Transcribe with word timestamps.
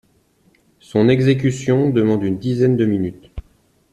Son 0.79 1.09
exécution 1.09 1.91
demande 1.91 2.23
une 2.23 2.39
dizaine 2.39 2.75
de 2.75 2.87
minutes. 2.87 3.29